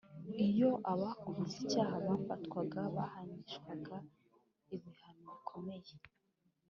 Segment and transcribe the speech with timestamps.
[0.47, 3.95] Iyo aba akoze icyaha bafatwaga bahanishwaga
[4.75, 5.93] ibihano bikomeye